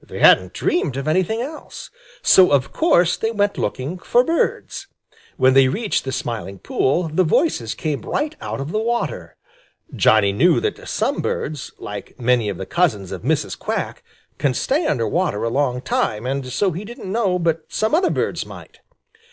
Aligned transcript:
They 0.00 0.20
hadn't 0.20 0.52
dreamed 0.52 0.96
of 0.96 1.08
anything 1.08 1.40
else. 1.40 1.90
So 2.22 2.52
of 2.52 2.72
course 2.72 3.16
they 3.16 3.32
went 3.32 3.58
looking 3.58 3.98
for 3.98 4.22
birds. 4.22 4.86
When 5.36 5.54
they 5.54 5.66
reached 5.66 6.04
the 6.04 6.12
Smiling 6.12 6.60
Pool, 6.60 7.08
the 7.12 7.24
voices 7.24 7.74
came 7.74 8.02
right 8.02 8.36
out 8.40 8.60
of 8.60 8.70
the 8.70 8.78
water. 8.78 9.36
Johnny 9.96 10.30
knew 10.30 10.60
that 10.60 10.86
some 10.88 11.20
birds, 11.20 11.72
like 11.80 12.14
many 12.16 12.48
of 12.48 12.58
the 12.58 12.64
cousins 12.64 13.10
of 13.10 13.22
Mrs. 13.22 13.58
Quack, 13.58 14.04
can 14.38 14.54
stay 14.54 14.86
under 14.86 15.08
water 15.08 15.42
a 15.42 15.50
long 15.50 15.80
time, 15.80 16.26
and 16.26 16.46
so 16.46 16.70
he 16.70 16.84
didn't 16.84 17.10
know 17.10 17.36
but 17.36 17.64
some 17.68 17.92
other 17.92 18.10
birds 18.10 18.46
might. 18.46 18.78